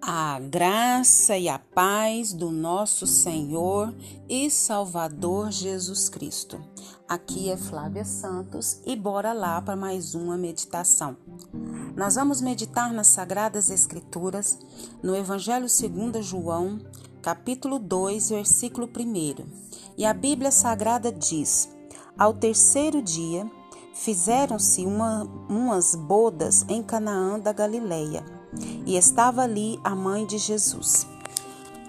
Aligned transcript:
A 0.00 0.40
graça 0.40 1.36
e 1.36 1.48
a 1.48 1.58
paz 1.58 2.32
do 2.32 2.50
nosso 2.50 3.06
Senhor 3.06 3.94
e 4.28 4.48
Salvador 4.50 5.50
Jesus 5.50 6.08
Cristo. 6.08 6.58
Aqui 7.06 7.50
é 7.50 7.56
Flávia 7.56 8.04
Santos 8.04 8.80
e 8.86 8.96
bora 8.96 9.32
lá 9.32 9.60
para 9.60 9.76
mais 9.76 10.14
uma 10.14 10.38
meditação. 10.38 11.16
Nós 11.96 12.14
vamos 12.14 12.40
meditar 12.40 12.92
nas 12.92 13.08
Sagradas 13.08 13.70
Escrituras, 13.70 14.58
no 15.02 15.16
Evangelho 15.16 15.68
segundo 15.68 16.22
João, 16.22 16.78
capítulo 17.20 17.78
2, 17.78 18.30
versículo 18.30 18.88
1. 18.88 19.46
E 19.96 20.06
a 20.06 20.14
Bíblia 20.14 20.50
Sagrada 20.50 21.10
diz: 21.10 21.68
Ao 22.16 22.32
terceiro 22.32 23.02
dia, 23.02 23.50
fizeram-se 23.92 24.86
uma, 24.86 25.24
umas 25.48 25.94
bodas 25.94 26.64
em 26.68 26.82
Canaã 26.82 27.38
da 27.38 27.52
Galileia, 27.52 28.24
e 28.86 28.96
estava 28.96 29.42
ali 29.42 29.78
a 29.84 29.94
mãe 29.94 30.26
de 30.26 30.38
Jesus. 30.38 31.06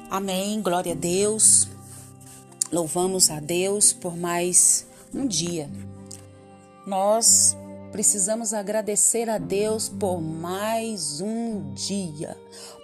Amém, 0.09 0.61
glória 0.61 0.93
a 0.93 0.95
Deus. 0.95 1.67
Louvamos 2.71 3.29
a 3.29 3.39
Deus 3.39 3.93
por 3.93 4.17
mais 4.17 4.85
um 5.13 5.25
dia. 5.25 5.69
Nós 6.85 7.55
precisamos 7.91 8.53
agradecer 8.53 9.29
a 9.29 9.37
Deus 9.37 9.89
por 9.89 10.21
mais 10.21 11.21
um 11.21 11.73
dia, 11.73 12.37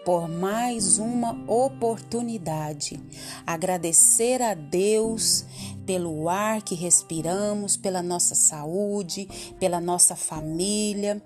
por 0.04 0.28
mais 0.28 0.98
uma 0.98 1.34
oportunidade. 1.48 3.00
Agradecer 3.46 4.42
a 4.42 4.54
Deus 4.54 5.46
pelo 5.86 6.30
ar 6.30 6.62
que 6.62 6.76
respiramos, 6.76 7.78
pela 7.78 8.02
nossa 8.02 8.36
saúde, 8.36 9.28
pela 9.60 9.80
nossa 9.80 10.16
família, 10.16 11.22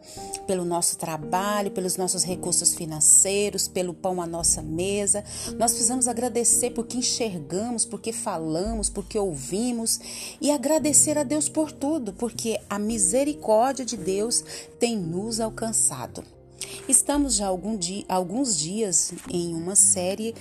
pelo 0.45 0.65
nosso 0.65 0.97
trabalho, 0.97 1.71
pelos 1.71 1.97
nossos 1.97 2.23
recursos 2.23 2.73
financeiros, 2.73 3.67
pelo 3.67 3.93
pão 3.93 4.21
à 4.21 4.27
nossa 4.27 4.61
mesa. 4.61 5.23
Nós 5.57 5.71
precisamos 5.71 6.07
agradecer 6.07 6.71
porque 6.71 6.97
enxergamos, 6.97 7.85
porque 7.85 8.11
falamos, 8.11 8.89
porque 8.89 9.17
ouvimos 9.17 9.99
e 10.41 10.51
agradecer 10.51 11.17
a 11.17 11.23
Deus 11.23 11.47
por 11.47 11.71
tudo, 11.71 12.13
porque 12.13 12.59
a 12.69 12.77
misericórdia 12.77 13.85
de 13.85 13.97
Deus 13.97 14.43
tem 14.79 14.97
nos 14.97 15.39
alcançado. 15.39 16.23
Estamos 16.87 17.35
já 17.35 17.47
algum 17.47 17.77
dia, 17.77 18.03
alguns 18.07 18.57
dias 18.57 19.13
em 19.31 19.53
uma 19.53 19.75
série 19.75 20.35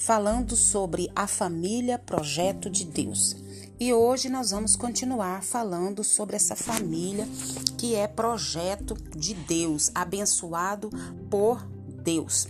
falando 0.00 0.56
sobre 0.56 1.10
a 1.14 1.26
família 1.26 1.98
projeto 1.98 2.70
de 2.70 2.86
Deus. 2.86 3.36
E 3.78 3.92
hoje 3.92 4.30
nós 4.30 4.50
vamos 4.50 4.74
continuar 4.74 5.42
falando 5.42 6.02
sobre 6.02 6.36
essa 6.36 6.56
família 6.56 7.28
que 7.76 7.94
é 7.94 8.08
projeto 8.08 8.94
de 9.14 9.34
Deus, 9.34 9.90
abençoado 9.94 10.90
por 11.28 11.62
Deus. 12.02 12.48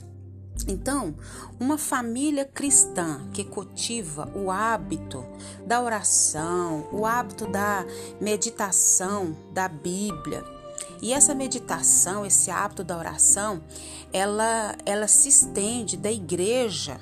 Então, 0.69 1.17
uma 1.59 1.77
família 1.77 2.45
cristã 2.45 3.29
que 3.33 3.43
cultiva 3.43 4.31
o 4.35 4.51
hábito 4.51 5.25
da 5.67 5.83
oração, 5.83 6.87
o 6.93 7.05
hábito 7.05 7.49
da 7.49 7.85
meditação 8.21 9.37
da 9.53 9.67
Bíblia, 9.67 10.45
e 11.03 11.13
essa 11.13 11.35
meditação, 11.35 12.27
esse 12.27 12.51
hábito 12.51 12.85
da 12.85 12.97
oração, 12.97 13.63
ela, 14.13 14.77
ela 14.85 15.09
se 15.09 15.29
estende 15.31 15.97
da 15.97 16.13
igreja 16.13 17.01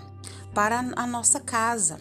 para 0.54 0.78
a 0.78 1.06
nossa 1.06 1.40
casa. 1.40 2.00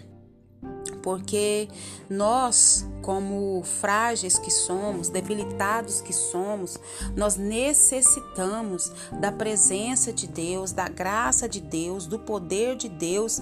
Porque 1.03 1.69
nós, 2.09 2.85
como 3.01 3.63
frágeis 3.63 4.37
que 4.37 4.51
somos, 4.51 5.09
debilitados 5.09 6.01
que 6.01 6.11
somos, 6.11 6.77
nós 7.15 7.37
necessitamos 7.37 8.91
da 9.19 9.31
presença 9.31 10.11
de 10.11 10.27
Deus, 10.27 10.71
da 10.71 10.89
graça 10.89 11.47
de 11.47 11.61
Deus, 11.61 12.05
do 12.07 12.19
poder 12.19 12.75
de 12.75 12.89
Deus 12.89 13.39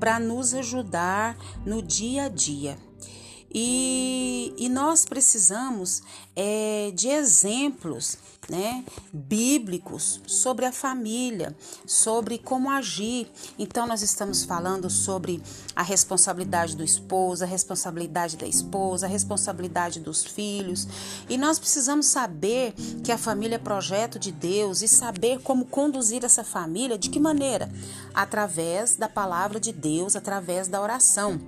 para 0.00 0.18
nos 0.18 0.54
ajudar 0.54 1.36
no 1.66 1.82
dia 1.82 2.24
a 2.24 2.28
dia. 2.28 2.78
E, 3.54 4.54
e 4.56 4.68
nós 4.68 5.04
precisamos 5.04 6.02
é, 6.34 6.90
de 6.94 7.08
exemplos 7.08 8.16
né, 8.48 8.84
bíblicos 9.12 10.20
sobre 10.26 10.64
a 10.64 10.72
família, 10.72 11.54
sobre 11.86 12.38
como 12.38 12.70
agir. 12.70 13.30
Então, 13.58 13.86
nós 13.86 14.02
estamos 14.02 14.44
falando 14.44 14.88
sobre 14.90 15.42
a 15.76 15.82
responsabilidade 15.82 16.76
do 16.76 16.82
esposo, 16.82 17.44
a 17.44 17.46
responsabilidade 17.46 18.36
da 18.36 18.46
esposa, 18.46 19.06
a 19.06 19.08
responsabilidade 19.08 20.00
dos 20.00 20.24
filhos. 20.24 20.88
E 21.28 21.36
nós 21.36 21.58
precisamos 21.58 22.06
saber 22.06 22.72
que 23.04 23.12
a 23.12 23.18
família 23.18 23.56
é 23.56 23.58
projeto 23.58 24.18
de 24.18 24.32
Deus 24.32 24.82
e 24.82 24.88
saber 24.88 25.40
como 25.40 25.66
conduzir 25.66 26.24
essa 26.24 26.42
família, 26.42 26.98
de 26.98 27.10
que 27.10 27.20
maneira? 27.20 27.70
Através 28.14 28.96
da 28.96 29.08
palavra 29.08 29.60
de 29.60 29.72
Deus, 29.72 30.16
através 30.16 30.68
da 30.68 30.80
oração. 30.80 31.40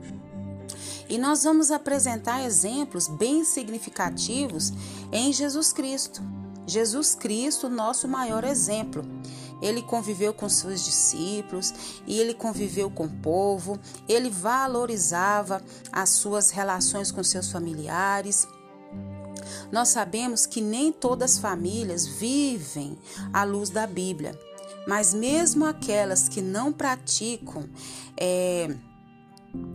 E 1.09 1.19
nós 1.19 1.44
vamos 1.44 1.70
apresentar 1.70 2.44
exemplos 2.44 3.09
bem 3.09 3.44
significativos 3.44 4.72
em 5.12 5.32
Jesus 5.32 5.72
Cristo. 5.72 6.22
Jesus 6.66 7.15
Cristo, 7.15 7.69
nosso 7.69 8.09
maior 8.09 8.44
exemplo. 8.44 9.04
Ele 9.60 9.82
conviveu 9.82 10.32
com 10.34 10.48
seus 10.48 10.84
discípulos 10.84 11.72
e 12.06 12.19
ele 12.19 12.34
conviveu 12.34 12.91
com 12.91 13.04
o 13.04 13.16
povo, 13.20 13.78
ele 14.09 14.28
valorizava 14.28 15.62
as 15.92 16.10
suas 16.10 16.50
relações 16.50 17.10
com 17.10 17.22
seus 17.22 17.50
familiares. 17.50 18.47
Nós 19.71 19.88
sabemos 19.88 20.47
que 20.47 20.60
nem 20.60 20.92
todas 20.92 21.32
as 21.32 21.38
famílias 21.38 22.06
vivem 22.06 22.98
à 23.32 23.44
luz 23.44 23.71
da 23.71 23.86
Bíblia, 23.86 24.38
mas 24.86 25.15
mesmo 25.15 25.65
aquelas 25.65 26.28
que 26.28 26.42
não 26.42 26.72
praticam 26.72 27.69
é, 28.16 28.75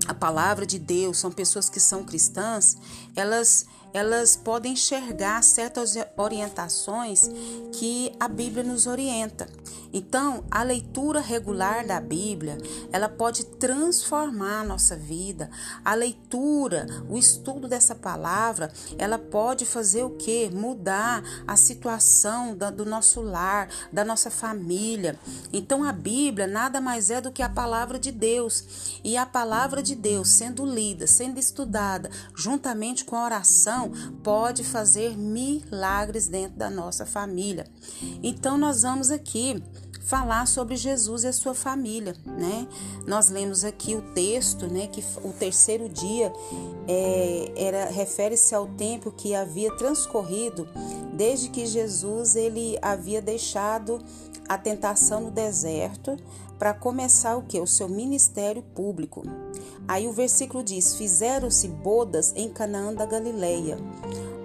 a 0.07 0.13
palavra 0.13 0.66
de 0.66 0.79
Deus, 0.79 1.17
são 1.17 1.31
pessoas 1.31 1.69
que 1.69 1.79
são 1.79 2.03
cristãs, 2.03 2.78
elas 3.16 3.66
elas 3.94 4.35
podem 4.35 4.73
enxergar 4.73 5.41
certas 5.44 5.95
orientações 6.17 7.29
que 7.73 8.11
a 8.19 8.27
Bíblia 8.27 8.63
nos 8.63 8.88
orienta. 8.88 9.47
Então, 9.91 10.44
a 10.51 10.61
leitura 10.61 11.19
regular 11.19 11.85
da 11.85 11.99
Bíblia, 11.99 12.57
ela 12.91 13.09
pode 13.09 13.44
transformar 13.44 14.61
a 14.61 14.63
nossa 14.63 14.95
vida. 14.95 15.49
A 15.83 15.95
leitura, 15.95 16.85
o 17.09 17.17
estudo 17.17 17.67
dessa 17.67 17.95
palavra, 17.95 18.72
ela 18.97 19.17
pode 19.17 19.66
fazer 19.66 20.03
o 20.03 20.11
que? 20.11 20.49
Mudar 20.51 21.23
a 21.47 21.55
situação 21.55 22.55
do 22.55 22.85
nosso 22.85 23.22
lar, 23.22 23.67
da 23.91 24.05
nossa 24.05 24.29
família. 24.29 25.19
Então, 25.51 25.83
a 25.83 25.91
Bíblia 25.91 26.45
nada 26.45 26.79
mais 26.79 27.09
é 27.09 27.19
do 27.19 27.31
que 27.31 27.41
a 27.41 27.49
palavra 27.49 27.97
de 27.97 28.11
Deus. 28.11 28.99
E 29.03 29.17
a 29.17 29.25
palavra 29.25 29.81
de 29.81 29.95
Deus, 29.95 30.29
sendo 30.29 30.66
lida, 30.66 31.07
sendo 31.07 31.39
estudada, 31.39 32.11
juntamente 32.35 33.03
com 33.03 33.16
a 33.16 33.25
oração, 33.25 33.78
pode 34.23 34.63
fazer 34.63 35.16
milagres 35.17 36.28
dentro 36.28 36.57
da 36.57 36.69
nossa 36.69 37.06
família. 37.06 37.66
Então, 38.23 38.57
nós 38.57 38.81
vamos 38.81 39.12
aqui 39.12 39.63
falar 40.09 40.47
sobre 40.47 40.75
Jesus 40.75 41.23
e 41.23 41.28
a 41.28 41.34
sua 41.34 41.53
família, 41.53 42.16
né? 42.25 42.67
Nós 43.06 43.29
lemos 43.29 43.63
aqui 43.63 43.94
o 43.94 44.01
texto, 44.13 44.66
né? 44.66 44.88
Que 44.88 45.03
o 45.23 45.31
terceiro 45.31 45.88
dia 45.88 46.34
é, 46.88 47.53
era 47.56 47.85
refere-se 47.85 48.56
ao 48.56 48.67
tempo 48.69 49.12
que 49.12 49.35
havia 49.35 49.72
transcorrido 49.78 50.67
desde 51.13 51.50
que 51.50 51.63
Jesus 51.67 52.35
ele 52.35 52.75
havia 52.81 53.22
deixado 53.22 54.03
a 54.47 54.57
tentação 54.57 55.22
no 55.22 55.31
deserto 55.31 56.17
para 56.57 56.73
começar 56.73 57.38
o 57.38 57.44
que? 57.44 57.59
O 57.59 57.67
seu 57.67 57.88
ministério 57.88 58.63
público. 58.63 59.22
Aí 59.88 60.07
o 60.07 60.13
versículo 60.13 60.63
diz: 60.63 60.95
Fizeram-se 60.95 61.67
bodas 61.67 62.34
em 62.35 62.50
Canaã 62.50 62.94
da 62.94 63.06
Galileia, 63.06 63.78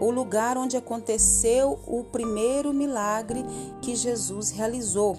o 0.01 0.11
lugar 0.11 0.57
onde 0.57 0.77
aconteceu 0.77 1.79
o 1.87 2.05
primeiro 2.05 2.73
milagre 2.73 3.45
que 3.83 3.95
Jesus 3.95 4.51
realizou. 4.51 5.19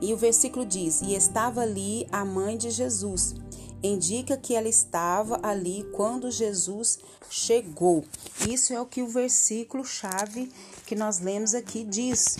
E 0.00 0.12
o 0.12 0.16
versículo 0.16 0.64
diz: 0.64 1.02
E 1.02 1.14
estava 1.14 1.60
ali 1.60 2.06
a 2.10 2.24
mãe 2.24 2.56
de 2.56 2.70
Jesus. 2.70 3.34
Indica 3.82 4.36
que 4.36 4.54
ela 4.54 4.68
estava 4.68 5.40
ali 5.42 5.86
quando 5.94 6.30
Jesus 6.30 6.98
chegou. 7.30 8.04
Isso 8.46 8.74
é 8.74 8.80
o 8.80 8.84
que 8.84 9.00
o 9.00 9.08
versículo 9.08 9.84
chave 9.84 10.52
que 10.84 10.94
nós 10.94 11.18
lemos 11.18 11.54
aqui 11.54 11.82
diz. 11.84 12.36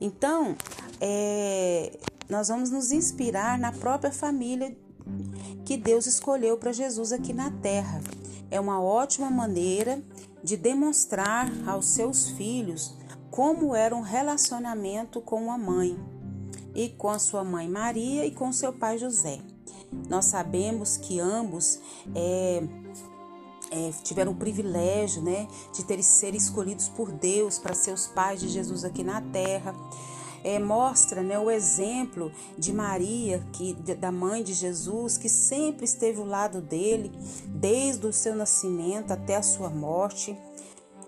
Então, 0.00 0.56
é, 1.00 1.98
nós 2.28 2.48
vamos 2.48 2.70
nos 2.70 2.92
inspirar 2.92 3.58
na 3.58 3.72
própria 3.72 4.12
família 4.12 4.76
que 5.64 5.76
Deus 5.76 6.06
escolheu 6.06 6.56
para 6.56 6.72
Jesus 6.72 7.12
aqui 7.12 7.32
na 7.32 7.50
terra. 7.50 8.00
É 8.50 8.60
uma 8.60 8.80
ótima 8.80 9.30
maneira 9.30 10.02
de 10.42 10.56
demonstrar 10.56 11.50
aos 11.66 11.86
seus 11.86 12.28
filhos 12.30 12.94
como 13.30 13.74
era 13.74 13.94
um 13.94 14.00
relacionamento 14.00 15.20
com 15.20 15.50
a 15.50 15.58
mãe 15.58 15.98
e 16.74 16.88
com 16.90 17.08
a 17.08 17.18
sua 17.18 17.42
mãe 17.42 17.68
Maria 17.68 18.24
e 18.24 18.30
com 18.30 18.52
seu 18.52 18.72
pai 18.72 18.98
José. 18.98 19.40
Nós 20.08 20.26
sabemos 20.26 20.96
que 20.96 21.18
ambos 21.18 21.80
é, 22.14 22.62
é, 23.70 23.90
tiveram 24.02 24.32
o 24.32 24.36
privilégio 24.36 25.22
né, 25.22 25.48
de 25.72 25.84
ter 25.84 26.02
ser 26.02 26.34
escolhidos 26.34 26.88
por 26.88 27.10
Deus 27.10 27.58
para 27.58 27.74
ser 27.74 27.92
os 27.92 28.06
pais 28.06 28.40
de 28.40 28.48
Jesus 28.48 28.84
aqui 28.84 29.02
na 29.02 29.20
terra. 29.20 29.74
É, 30.46 30.60
mostra 30.60 31.24
né, 31.24 31.36
o 31.36 31.50
exemplo 31.50 32.30
de 32.56 32.72
Maria, 32.72 33.44
que, 33.52 33.74
da 33.74 34.12
mãe 34.12 34.44
de 34.44 34.54
Jesus, 34.54 35.18
que 35.18 35.28
sempre 35.28 35.84
esteve 35.84 36.20
ao 36.20 36.24
lado 36.24 36.60
dele, 36.60 37.10
desde 37.48 38.06
o 38.06 38.12
seu 38.12 38.36
nascimento 38.36 39.10
até 39.10 39.34
a 39.34 39.42
sua 39.42 39.68
morte. 39.68 40.38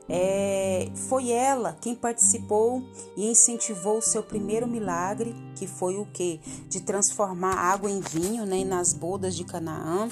É, 0.08 0.90
foi 1.08 1.30
ela 1.30 1.76
quem 1.80 1.94
participou 1.94 2.82
e 3.16 3.30
incentivou 3.30 3.98
o 3.98 4.02
seu 4.02 4.24
primeiro 4.24 4.66
milagre, 4.66 5.36
que 5.54 5.68
foi 5.68 5.96
o 5.96 6.06
que? 6.06 6.40
De 6.68 6.80
transformar 6.80 7.54
água 7.54 7.88
em 7.88 8.00
vinho 8.00 8.44
né, 8.44 8.64
nas 8.64 8.92
bodas 8.92 9.36
de 9.36 9.44
Canaã. 9.44 10.08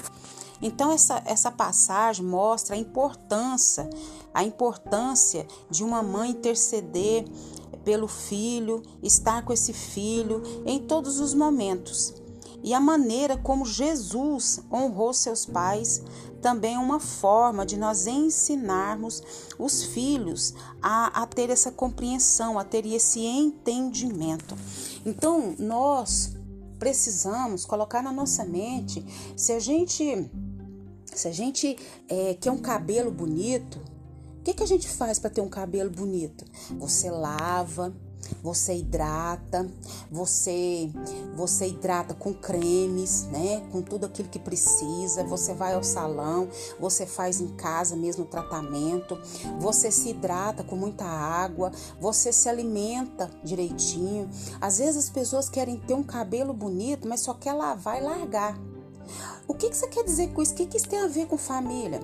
Então 0.61 0.91
essa, 0.91 1.21
essa 1.25 1.51
passagem 1.51 2.25
mostra 2.25 2.75
a 2.75 2.79
importância, 2.79 3.89
a 4.33 4.43
importância 4.43 5.47
de 5.69 5.83
uma 5.83 6.01
mãe 6.01 6.31
interceder 6.31 7.25
pelo 7.83 8.07
filho, 8.07 8.83
estar 9.01 9.43
com 9.45 9.53
esse 9.53 9.71
filho 9.71 10.41
em 10.65 10.79
todos 10.79 11.19
os 11.19 11.33
momentos. 11.33 12.13
E 12.63 12.73
a 12.73 12.79
maneira 12.79 13.37
como 13.37 13.65
Jesus 13.65 14.59
honrou 14.71 15.13
seus 15.13 15.45
pais 15.45 16.01
também 16.41 16.75
é 16.75 16.79
uma 16.79 16.99
forma 16.99 17.65
de 17.65 17.77
nós 17.77 18.07
ensinarmos 18.07 19.23
os 19.57 19.83
filhos 19.83 20.53
a, 20.81 21.23
a 21.23 21.25
ter 21.25 21.49
essa 21.49 21.71
compreensão, 21.71 22.59
a 22.59 22.63
ter 22.63 22.85
esse 22.85 23.21
entendimento. 23.21 24.55
Então, 25.05 25.55
nós 25.57 26.35
precisamos 26.77 27.65
colocar 27.65 28.03
na 28.03 28.11
nossa 28.11 28.45
mente 28.45 29.05
se 29.35 29.51
a 29.51 29.59
gente 29.59 30.29
se 31.17 31.27
a 31.27 31.31
gente 31.31 31.77
é, 32.07 32.35
quer 32.35 32.51
um 32.51 32.59
cabelo 32.59 33.11
bonito, 33.11 33.79
o 34.39 34.43
que, 34.43 34.53
que 34.53 34.63
a 34.63 34.67
gente 34.67 34.87
faz 34.87 35.19
para 35.19 35.29
ter 35.29 35.41
um 35.41 35.49
cabelo 35.49 35.89
bonito? 35.89 36.45
Você 36.79 37.09
lava, 37.09 37.93
você 38.41 38.75
hidrata, 38.75 39.69
você 40.11 40.89
você 41.35 41.67
hidrata 41.67 42.13
com 42.13 42.33
cremes, 42.33 43.23
né? 43.25 43.67
Com 43.71 43.81
tudo 43.81 44.05
aquilo 44.05 44.29
que 44.29 44.39
precisa. 44.39 45.23
Você 45.23 45.53
vai 45.53 45.73
ao 45.73 45.83
salão, 45.83 46.49
você 46.79 47.05
faz 47.05 47.41
em 47.41 47.47
casa 47.55 47.95
mesmo 47.95 48.23
o 48.23 48.27
tratamento. 48.27 49.19
Você 49.59 49.91
se 49.91 50.09
hidrata 50.09 50.63
com 50.63 50.75
muita 50.75 51.05
água, 51.05 51.71
você 51.99 52.31
se 52.31 52.47
alimenta 52.47 53.29
direitinho. 53.43 54.29
Às 54.61 54.79
vezes 54.79 55.05
as 55.05 55.09
pessoas 55.09 55.49
querem 55.49 55.77
ter 55.77 55.93
um 55.93 56.03
cabelo 56.03 56.53
bonito, 56.53 57.07
mas 57.07 57.21
só 57.21 57.33
quer 57.33 57.53
lavar 57.53 58.01
e 58.01 58.05
largar. 58.05 58.66
O 59.47 59.53
que, 59.53 59.69
que 59.69 59.77
você 59.77 59.87
quer 59.87 60.03
dizer 60.03 60.29
com 60.33 60.41
isso? 60.41 60.53
O 60.53 60.55
que, 60.55 60.65
que 60.65 60.77
isso 60.77 60.89
tem 60.89 60.99
a 60.99 61.07
ver 61.07 61.27
com 61.27 61.37
família? 61.37 61.99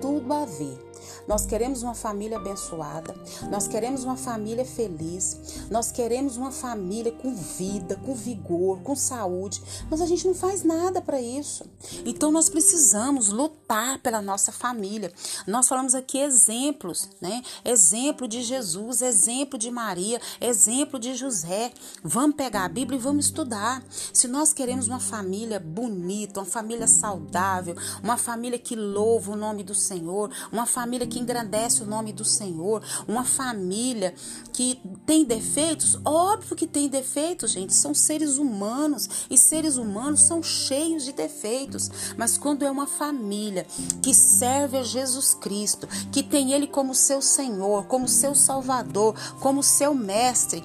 Tudo 0.00 0.32
a 0.32 0.44
ver. 0.44 0.85
Nós 1.26 1.46
queremos 1.46 1.82
uma 1.82 1.94
família 1.94 2.36
abençoada, 2.38 3.14
nós 3.50 3.66
queremos 3.66 4.04
uma 4.04 4.16
família 4.16 4.64
feliz, 4.64 5.66
nós 5.70 5.90
queremos 5.90 6.36
uma 6.36 6.50
família 6.50 7.12
com 7.12 7.34
vida, 7.34 7.96
com 8.04 8.14
vigor, 8.14 8.80
com 8.82 8.94
saúde, 8.94 9.62
mas 9.90 10.00
a 10.00 10.06
gente 10.06 10.26
não 10.26 10.34
faz 10.34 10.62
nada 10.62 11.00
para 11.00 11.20
isso. 11.20 11.64
Então 12.04 12.30
nós 12.30 12.48
precisamos 12.48 13.28
lutar 13.28 13.98
pela 13.98 14.22
nossa 14.22 14.52
família. 14.52 15.12
Nós 15.46 15.68
falamos 15.68 15.94
aqui 15.94 16.18
exemplos, 16.18 17.08
né? 17.20 17.42
Exemplo 17.64 18.26
de 18.26 18.42
Jesus, 18.42 19.02
exemplo 19.02 19.58
de 19.58 19.70
Maria, 19.70 20.20
exemplo 20.40 20.98
de 20.98 21.14
José. 21.14 21.72
Vamos 22.02 22.36
pegar 22.36 22.64
a 22.64 22.68
Bíblia 22.68 22.98
e 22.98 23.02
vamos 23.02 23.26
estudar. 23.26 23.82
Se 24.12 24.28
nós 24.28 24.52
queremos 24.52 24.88
uma 24.88 25.00
família 25.00 25.60
bonita, 25.60 26.40
uma 26.40 26.46
família 26.46 26.86
saudável, 26.86 27.76
uma 28.02 28.16
família 28.16 28.58
que 28.58 28.74
louva 28.74 29.32
o 29.32 29.36
nome 29.36 29.62
do 29.62 29.74
Senhor, 29.74 30.30
uma 30.50 30.66
família 30.66 30.85
que 31.06 31.16
que 31.16 31.22
engrandece 31.22 31.82
o 31.82 31.86
nome 31.86 32.12
do 32.12 32.24
Senhor, 32.24 32.82
uma 33.08 33.24
família 33.24 34.14
que 34.52 34.78
tem 35.06 35.24
defeitos, 35.24 35.98
óbvio 36.04 36.54
que 36.54 36.66
tem 36.66 36.88
defeitos, 36.88 37.52
gente, 37.52 37.74
são 37.74 37.94
seres 37.94 38.36
humanos 38.36 39.08
e 39.30 39.38
seres 39.38 39.76
humanos 39.78 40.20
são 40.20 40.42
cheios 40.42 41.04
de 41.04 41.12
defeitos, 41.12 41.90
mas 42.18 42.36
quando 42.36 42.64
é 42.64 42.70
uma 42.70 42.86
família 42.86 43.66
que 44.02 44.14
serve 44.14 44.76
a 44.76 44.82
Jesus 44.82 45.32
Cristo, 45.34 45.88
que 46.12 46.22
tem 46.22 46.52
Ele 46.52 46.66
como 46.66 46.94
seu 46.94 47.22
Senhor, 47.22 47.86
como 47.86 48.06
seu 48.06 48.34
Salvador, 48.34 49.14
como 49.40 49.62
seu 49.62 49.94
Mestre, 49.94 50.62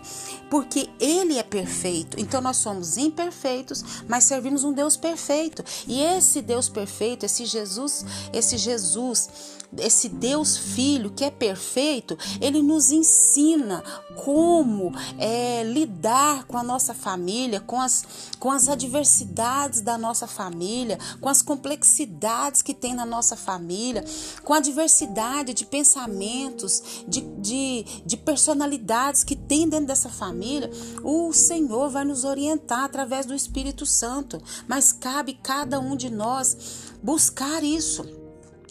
porque 0.49 0.89
Ele 0.99 1.37
é 1.37 1.43
perfeito, 1.43 2.19
então 2.19 2.41
nós 2.41 2.57
somos 2.57 2.97
imperfeitos, 2.97 4.03
mas 4.07 4.25
servimos 4.25 4.65
um 4.65 4.73
Deus 4.73 4.97
perfeito, 4.97 5.63
e 5.87 6.01
esse 6.01 6.41
Deus 6.41 6.67
perfeito, 6.67 7.25
esse 7.25 7.45
Jesus, 7.45 8.05
esse 8.33 8.57
Jesus 8.57 9.60
esse 9.77 10.09
Deus 10.09 10.57
Filho 10.57 11.11
que 11.11 11.23
é 11.23 11.31
perfeito, 11.31 12.17
ele 12.39 12.61
nos 12.61 12.91
ensina 12.91 13.83
como 14.15 14.91
é, 15.17 15.63
lidar 15.63 16.45
com 16.45 16.57
a 16.57 16.63
nossa 16.63 16.93
família, 16.93 17.59
com 17.59 17.79
as, 17.79 18.05
com 18.39 18.51
as 18.51 18.67
adversidades 18.67 19.81
da 19.81 19.97
nossa 19.97 20.27
família, 20.27 20.99
com 21.19 21.29
as 21.29 21.41
complexidades 21.41 22.61
que 22.61 22.73
tem 22.73 22.93
na 22.93 23.05
nossa 23.05 23.35
família, 23.35 24.03
com 24.43 24.53
a 24.53 24.59
diversidade 24.59 25.53
de 25.53 25.65
pensamentos, 25.65 27.03
de, 27.07 27.21
de, 27.21 27.85
de 28.05 28.17
personalidades 28.17 29.23
que 29.23 29.35
tem 29.35 29.67
dentro 29.67 29.87
dessa 29.87 30.09
família. 30.09 30.69
O 31.03 31.31
Senhor 31.33 31.89
vai 31.89 32.03
nos 32.03 32.23
orientar 32.23 32.83
através 32.83 33.25
do 33.25 33.33
Espírito 33.33 33.85
Santo, 33.85 34.41
mas 34.67 34.91
cabe 34.91 35.33
cada 35.41 35.79
um 35.79 35.95
de 35.95 36.09
nós 36.09 36.91
buscar 37.01 37.63
isso. 37.63 38.20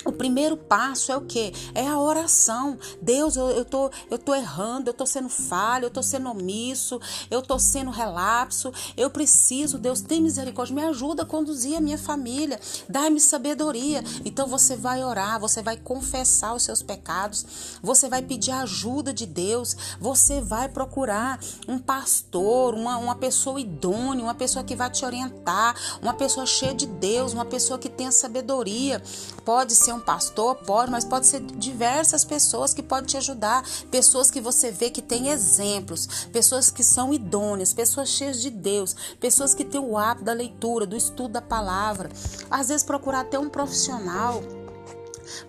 O 0.05 0.13
primeiro 0.13 0.57
passo 0.57 1.13
é 1.13 1.17
o 1.17 1.21
que? 1.21 1.53
É 1.75 1.87
a 1.87 1.99
oração. 1.99 2.79
Deus, 3.03 3.37
eu, 3.37 3.51
eu, 3.51 3.65
tô, 3.67 3.91
eu 4.11 4.19
tô 4.19 4.35
errando, 4.35 4.89
eu 4.89 4.95
tô 4.95 5.05
sendo 5.05 5.29
falho, 5.29 5.87
eu 5.87 5.91
tô 5.91 6.03
sendo 6.03 6.31
omisso, 6.31 6.99
eu 7.31 7.43
tô 7.43 7.59
sendo 7.59 7.91
relapso. 7.91 8.73
Eu 8.97 9.11
preciso, 9.11 9.79
Deus, 9.79 10.01
tem 10.01 10.23
misericórdia, 10.23 10.75
me 10.75 10.85
ajuda 10.85 11.23
a 11.23 11.27
conduzir 11.27 11.77
a 11.77 11.81
minha 11.81 11.99
família, 11.99 12.59
dá-me 12.89 13.21
sabedoria. 13.21 14.03
Então 14.25 14.47
você 14.47 14.75
vai 14.75 15.05
orar, 15.05 15.39
você 15.39 15.63
vai 15.63 15.77
confessar 15.77 16.55
os 16.55 16.63
seus 16.63 16.83
pecados, 16.83 17.79
você 17.83 18.09
vai 18.09 18.23
pedir 18.23 18.53
ajuda 18.53 19.13
de 19.13 19.27
Deus, 19.27 19.77
você 20.01 20.41
vai 20.41 20.69
procurar 20.69 21.39
um 21.69 21.79
pastor, 21.79 22.75
uma, 22.75 22.97
uma 22.97 23.15
pessoa 23.17 23.61
idônea, 23.61 24.25
uma 24.25 24.35
pessoa 24.35 24.65
que 24.65 24.75
vai 24.75 24.89
te 24.89 25.05
orientar, 25.05 25.77
uma 26.01 26.15
pessoa 26.15 26.47
cheia 26.47 26.75
de 26.75 26.87
Deus, 26.87 27.35
uma 27.35 27.45
pessoa 27.45 27.79
que 27.79 27.89
tenha 27.89 28.11
sabedoria. 28.11 29.03
Pode 29.45 29.75
ser 29.75 29.90
ser 29.91 29.93
um 29.93 30.01
pastor, 30.01 30.55
pode, 30.55 30.91
mas 30.91 31.05
pode 31.05 31.27
ser 31.27 31.41
diversas 31.41 32.25
pessoas 32.25 32.73
que 32.73 32.83
podem 32.83 33.07
te 33.07 33.17
ajudar, 33.17 33.65
pessoas 33.91 34.31
que 34.31 34.41
você 34.41 34.71
vê 34.71 34.89
que 34.89 35.03
têm 35.03 35.29
exemplos, 35.29 36.27
pessoas 36.33 36.71
que 36.71 36.85
são 36.85 37.13
idôneas, 37.13 37.73
pessoas 37.73 38.09
cheias 38.09 38.41
de 38.41 38.51
Deus, 38.51 38.95
pessoas 39.19 39.53
que 39.53 39.65
têm 39.65 39.81
o 39.81 39.99
hábito 39.99 40.25
da 40.25 40.33
leitura, 40.33 40.87
do 40.87 40.97
estudo 40.97 41.33
da 41.33 41.43
palavra. 41.43 42.11
Às 42.51 42.69
vezes 42.69 42.85
procurar 42.85 43.21
até 43.21 43.39
um 43.39 43.49
profissional, 43.49 44.43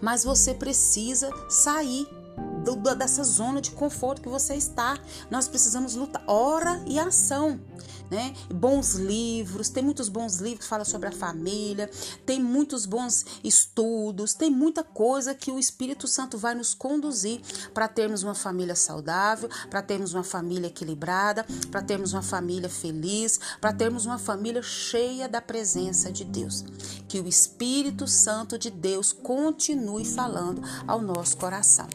mas 0.01 0.23
você 0.23 0.53
precisa 0.53 1.29
sair 1.49 2.07
do, 2.63 2.75
dessa 2.95 3.23
zona 3.23 3.61
de 3.61 3.71
conforto 3.71 4.21
que 4.21 4.29
você 4.29 4.55
está. 4.55 4.97
Nós 5.29 5.47
precisamos 5.47 5.95
lutar, 5.95 6.23
hora 6.25 6.81
e 6.87 6.99
ação 6.99 7.59
né? 8.11 8.33
Bons 8.53 8.95
livros, 8.95 9.69
tem 9.69 9.81
muitos 9.81 10.09
bons 10.09 10.39
livros 10.39 10.65
que 10.65 10.69
falam 10.69 10.83
sobre 10.83 11.07
a 11.07 11.11
família, 11.13 11.89
tem 12.25 12.43
muitos 12.43 12.85
bons 12.85 13.25
estudos, 13.41 14.33
tem 14.33 14.51
muita 14.51 14.83
coisa 14.83 15.33
que 15.33 15.49
o 15.49 15.57
Espírito 15.57 16.09
Santo 16.09 16.37
vai 16.37 16.53
nos 16.53 16.73
conduzir 16.73 17.39
para 17.73 17.87
termos 17.87 18.21
uma 18.21 18.35
família 18.35 18.75
saudável, 18.75 19.49
para 19.69 19.81
termos 19.81 20.13
uma 20.13 20.25
família 20.25 20.67
equilibrada, 20.67 21.45
para 21.71 21.81
termos 21.81 22.11
uma 22.11 22.21
família 22.21 22.69
feliz, 22.69 23.39
para 23.61 23.71
termos 23.71 24.05
uma 24.05 24.19
família 24.19 24.61
cheia 24.61 25.29
da 25.29 25.39
presença 25.39 26.11
de 26.11 26.25
Deus. 26.25 26.65
Que 27.07 27.21
o 27.21 27.27
Espírito 27.27 28.07
Santo 28.07 28.57
de 28.57 28.69
Deus 28.69 29.13
continue 29.13 30.03
falando 30.03 30.61
ao 30.85 31.01
nosso 31.01 31.37
coração. 31.37 31.87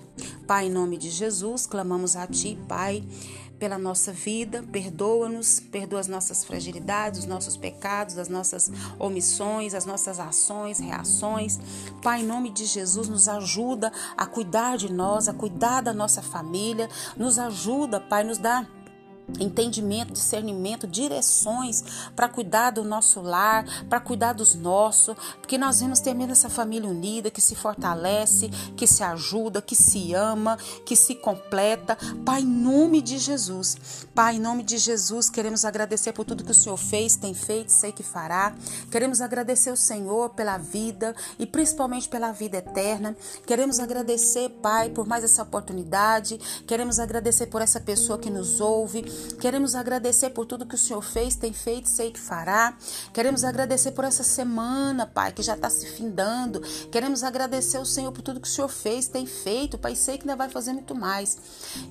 Pai, 0.46 0.66
em 0.66 0.70
nome 0.70 0.96
de 0.96 1.11
Jesus, 1.11 1.66
clamamos 1.66 2.16
a 2.16 2.26
Ti, 2.26 2.58
Pai 2.66 3.04
pela 3.59 3.79
nossa 3.79 4.13
vida, 4.13 4.63
perdoa-nos, 4.71 5.61
perdoa 5.61 6.01
as 6.01 6.09
nossas 6.09 6.45
fragilidades, 6.45 7.21
os 7.21 7.27
nossos 7.27 7.57
pecados, 7.57 8.19
as 8.19 8.29
nossas 8.29 8.71
omissões, 8.99 9.75
as 9.75 9.87
nossas 9.87 10.21
ações, 10.21 10.79
reações. 10.79 11.59
Pai, 12.03 12.21
em 12.21 12.27
nome 12.27 12.51
de 12.51 12.65
Jesus, 12.67 13.09
nos 13.09 13.29
ajuda 13.29 13.93
a 14.17 14.27
cuidar 14.27 14.77
de 14.77 14.93
nós, 14.93 15.29
a 15.29 15.33
cuidar 15.33 15.81
da 15.81 15.93
nossa 15.93 16.23
família, 16.23 16.89
nos 17.17 17.39
ajuda, 17.39 18.01
Pai, 18.01 18.25
nos 18.25 18.39
dá 18.39 18.67
entendimento, 19.40 20.12
discernimento, 20.12 20.87
direções 20.87 21.83
para 22.14 22.28
cuidar 22.28 22.71
do 22.71 22.85
nosso 22.85 23.21
lar, 23.21 23.64
para 23.88 24.00
cuidar 24.00 24.33
dos 24.33 24.54
nossos, 24.54 25.16
porque 25.38 25.59
nós 25.59 25.80
vemos 25.80 26.00
ter 26.00 26.14
mesmo 26.14 26.33
essa 26.33 26.49
família 26.49 26.88
unida 26.88 27.30
que 27.30 27.40
se 27.40 27.54
fortalece, 27.54 28.49
que 28.76 28.87
se 28.87 29.02
ajuda, 29.02 29.61
que 29.61 29.75
se 29.75 30.14
ama, 30.14 30.56
que 30.85 30.95
se 30.95 31.14
completa. 31.14 31.97
Pai, 32.25 32.42
em 32.42 32.47
nome 32.47 33.02
de 33.02 33.18
Jesus, 33.18 34.06
Pai, 34.14 34.37
em 34.37 34.40
nome 34.40 34.62
de 34.62 34.78
Jesus, 34.78 35.28
queremos 35.28 35.64
agradecer 35.64 36.12
por 36.12 36.25
tudo 36.25 36.45
que 36.45 36.50
o 36.50 36.54
Senhor 36.54 36.76
fez, 36.76 37.16
tem 37.16 37.35
feito, 37.35 37.71
sei 37.71 37.92
que 37.92 38.02
fará. 38.02 38.54
Queremos 38.90 39.21
agradecer 39.21 39.71
o 39.71 39.76
Senhor 39.76 40.30
pela 40.30 40.56
vida 40.56 41.14
e 41.38 41.47
principalmente 41.47 42.09
pela 42.09 42.33
vida 42.33 42.59
eterna. 42.59 43.16
Queremos 43.47 43.80
agradecer, 43.80 44.49
Pai, 44.62 44.90
por 44.90 45.06
mais 45.06 45.25
essa 45.25 45.42
oportunidade. 45.42 46.38
Queremos 46.66 46.99
agradecer 46.99 47.47
por 47.47 47.61
essa 47.61 47.80
pessoa 47.80 48.18
que 48.18 48.30
nos 48.30 48.61
ouve 48.61 49.04
Queremos 49.40 49.75
agradecer 49.75 50.30
por 50.30 50.46
tudo 50.46 50.66
que 50.66 50.75
o 50.75 50.78
Senhor 50.78 51.02
fez, 51.02 51.37
tem 51.37 51.52
feito, 51.52 51.88
sei 51.88 52.11
que 52.11 52.18
fará. 52.18 52.76
Queremos 53.12 53.44
agradecer 53.44 53.92
por 53.92 54.04
essa 54.04 54.23
semana, 54.23 55.06
Pai, 55.06 55.32
que 55.32 55.42
já 55.42 55.54
está 55.54 55.68
se 55.68 55.87
findando. 55.87 56.61
Queremos 56.90 57.23
agradecer 57.23 57.76
ao 57.76 57.85
Senhor 57.85 58.12
por 58.12 58.23
tudo 58.23 58.40
que 58.40 58.49
o 58.49 58.50
Senhor 58.50 58.68
fez, 58.68 59.08
tem 59.08 59.26
feito, 59.26 59.78
Pai, 59.78 59.94
sei 59.94 60.18
que 60.18 60.25
ainda 60.25 60.37
vai 60.37 60.49
fazer 60.49 60.73
muito 60.73 60.94
mais. 60.94 61.37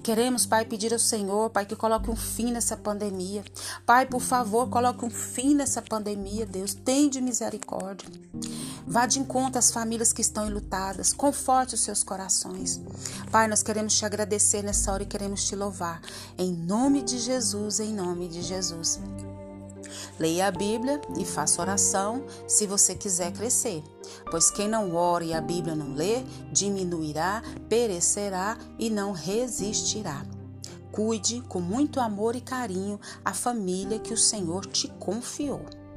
Queremos, 0.04 0.46
Pai, 0.46 0.66
pedir 0.66 0.94
ao 0.94 1.00
Senhor, 1.00 1.50
Pai, 1.50 1.66
que 1.66 1.76
coloque 1.76 2.10
um 2.10 2.16
fim 2.16 2.52
nessa 2.52 2.76
pandemia. 2.76 3.44
Pai, 3.86 4.06
por 4.06 4.22
favor, 4.22 4.70
coloque 4.70 5.06
um 5.06 5.10
fim 5.10 5.56
nessa 5.56 5.82
pandemia, 5.82 6.46
Deus. 6.46 6.74
Tem 6.74 7.10
de 7.10 7.22
misericórdia. 7.22 8.10
Vá 8.88 9.06
de 9.08 9.20
encontro 9.20 9.58
às 9.58 9.72
famílias 9.72 10.14
que 10.14 10.22
estão 10.22 10.48
enlutadas. 10.48 11.12
Conforte 11.12 11.74
os 11.74 11.82
seus 11.82 12.04
corações. 12.04 12.80
Pai, 13.32 13.48
nós 13.48 13.64
queremos 13.64 13.98
te 13.98 14.06
agradecer 14.06 14.62
nessa 14.62 14.92
hora 14.92 15.04
e 15.04 15.08
queremos 15.08 15.44
te 15.44 15.56
louvar. 15.56 16.02
Em 16.38 16.54
nome 16.54 17.02
de 17.02 17.18
Jesus, 17.18 17.80
em 17.80 17.94
nome 17.94 18.28
de 18.28 18.44
Jesus. 18.44 19.00
Leia 20.20 20.48
a 20.48 20.52
Bíblia 20.52 21.02
e 21.18 21.26
faça 21.26 21.62
oração 21.62 22.26
se 22.48 22.68
você 22.68 22.94
quiser 22.94 23.32
crescer. 23.34 23.84
Pois 24.30 24.52
quem 24.52 24.68
não 24.68 24.96
ora 24.96 25.24
e 25.24 25.34
a 25.34 25.42
Bíblia 25.42 25.76
não 25.76 25.94
lê, 25.94 26.24
diminuirá, 26.52 27.42
perecerá 27.68 28.58
e 28.78 28.90
não 28.90 29.12
resistirá. 29.12 30.24
Cuide 30.92 31.42
com 31.42 31.60
muito 31.60 32.00
amor 32.00 32.36
e 32.36 32.42
carinho 32.42 33.00
a 33.24 33.34
família 33.34 34.00
que 34.00 34.14
o 34.14 34.18
Senhor 34.18 34.66
te 34.66 34.88
confiou. 35.00 35.66